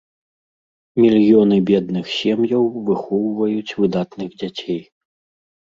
[1.03, 4.81] Мільёны бедных сем'яў выхоўваюць выдатных дзяцей.